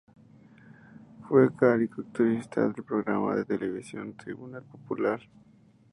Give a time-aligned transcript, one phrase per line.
[1.29, 5.21] Fue caricaturista del programa de televisión "Tribunal popular".